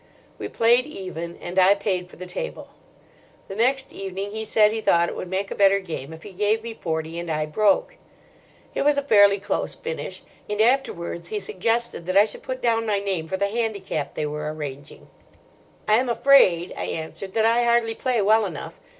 We 0.39 0.47
played 0.49 0.87
even, 0.87 1.37
and 1.43 1.59
I 1.59 1.75
paid 1.75 2.09
for 2.09 2.15
the 2.15 2.25
table. 2.25 2.69
The 3.47 3.53
next 3.55 3.93
evening 3.93 4.31
he 4.31 4.43
said 4.43 4.71
he 4.71 4.81
thought 4.81 5.09
it 5.09 5.15
would 5.15 5.27
make 5.29 5.51
a 5.51 5.53
better 5.55 5.77
game 5.79 6.11
if 6.11 6.23
he 6.23 6.31
gave 6.31 6.63
me 6.63 6.73
forty 6.73 7.19
and 7.19 7.29
I 7.29 7.45
broke. 7.45 7.97
It 8.73 8.81
was 8.81 8.97
a 8.97 9.03
fairly 9.03 9.37
close 9.39 9.75
finish, 9.75 10.23
and 10.49 10.59
afterwards 10.59 11.27
he 11.27 11.39
suggested 11.39 12.07
that 12.07 12.17
I 12.17 12.25
should 12.25 12.41
put 12.41 12.63
down 12.63 12.87
my 12.87 12.97
name 12.97 13.27
for 13.27 13.37
the 13.37 13.45
handicap 13.49 14.15
they 14.15 14.25
were 14.25 14.51
arranging. 14.51 15.07
"I 15.87 15.97
am 15.97 16.09
afraid," 16.09 16.73
I 16.75 16.85
answered, 16.85 17.35
"that 17.35 17.45
I 17.45 17.63
hardly 17.63 17.93
play 17.93 18.23
well 18.23 18.47
enough. 18.47 18.79